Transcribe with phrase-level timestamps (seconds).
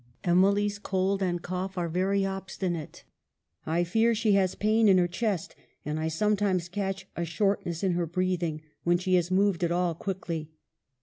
[0.23, 3.03] Emily's cold and cough are very obstinate.
[3.67, 7.91] I fear she has pain in her chest, and I sometimes catch a shortness in
[7.91, 10.49] her breathing when she has moved at all quickly.